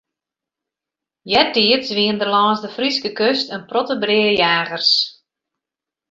[1.33, 4.89] Eartiids wienen der lâns de Fryske kust in protte breajagers.